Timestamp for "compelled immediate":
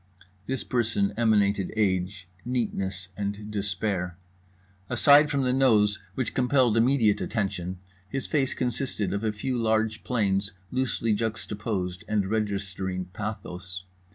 6.33-7.21